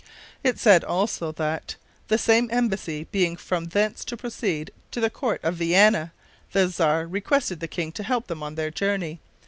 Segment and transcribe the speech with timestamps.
[0.43, 1.75] It said also that
[2.07, 6.11] "the same embassy being from thence to proceed to the court of Vienna,
[6.53, 9.19] the Czar requested the king to help them on their journey."